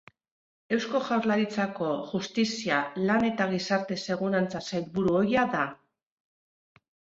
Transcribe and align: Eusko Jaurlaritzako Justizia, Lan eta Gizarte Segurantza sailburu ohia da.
Eusko 0.77 1.01
Jaurlaritzako 1.09 1.89
Justizia, 2.13 2.79
Lan 3.11 3.29
eta 3.29 3.47
Gizarte 3.53 3.99
Segurantza 4.07 4.65
sailburu 4.73 5.17
ohia 5.23 5.47
da. 5.57 5.65